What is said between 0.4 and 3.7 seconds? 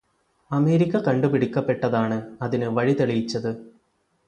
America കണ്ടുപിടിക്കപ്പെട്ടതാണ് അതിനു് വഴിതെളിയിച്ചതു്.